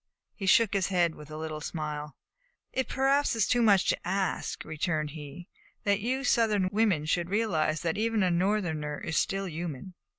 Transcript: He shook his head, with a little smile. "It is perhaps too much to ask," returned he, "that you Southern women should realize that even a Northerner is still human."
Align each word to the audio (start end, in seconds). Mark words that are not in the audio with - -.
He 0.33 0.47
shook 0.47 0.73
his 0.73 0.87
head, 0.87 1.13
with 1.13 1.29
a 1.29 1.37
little 1.37 1.61
smile. 1.61 2.15
"It 2.73 2.87
is 2.89 2.95
perhaps 2.95 3.45
too 3.45 3.61
much 3.61 3.87
to 3.89 3.99
ask," 4.03 4.65
returned 4.65 5.11
he, 5.11 5.47
"that 5.83 5.99
you 5.99 6.23
Southern 6.23 6.69
women 6.71 7.05
should 7.05 7.29
realize 7.29 7.81
that 7.81 7.99
even 7.99 8.23
a 8.23 8.31
Northerner 8.31 8.97
is 8.97 9.15
still 9.15 9.47
human." 9.47 9.93